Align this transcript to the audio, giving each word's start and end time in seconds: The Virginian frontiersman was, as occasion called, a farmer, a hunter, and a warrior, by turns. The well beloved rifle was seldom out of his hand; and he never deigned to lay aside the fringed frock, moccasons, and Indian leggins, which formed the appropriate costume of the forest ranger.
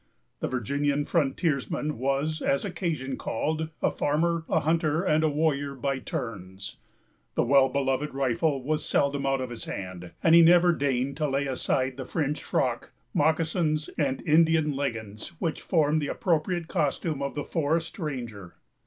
The 0.39 0.47
Virginian 0.47 1.05
frontiersman 1.05 1.99
was, 1.99 2.41
as 2.41 2.65
occasion 2.65 3.17
called, 3.17 3.69
a 3.83 3.91
farmer, 3.91 4.45
a 4.49 4.61
hunter, 4.61 5.03
and 5.03 5.23
a 5.23 5.29
warrior, 5.29 5.75
by 5.75 5.99
turns. 5.99 6.77
The 7.35 7.43
well 7.43 7.69
beloved 7.69 8.11
rifle 8.15 8.63
was 8.63 8.83
seldom 8.83 9.27
out 9.27 9.41
of 9.41 9.51
his 9.51 9.65
hand; 9.65 10.13
and 10.23 10.33
he 10.33 10.41
never 10.41 10.73
deigned 10.73 11.17
to 11.17 11.27
lay 11.29 11.45
aside 11.45 11.97
the 11.97 12.05
fringed 12.05 12.41
frock, 12.41 12.93
moccasons, 13.13 13.91
and 13.95 14.23
Indian 14.23 14.75
leggins, 14.75 15.33
which 15.37 15.61
formed 15.61 16.01
the 16.01 16.07
appropriate 16.07 16.67
costume 16.67 17.21
of 17.21 17.35
the 17.35 17.43
forest 17.43 17.99
ranger. 17.99 18.55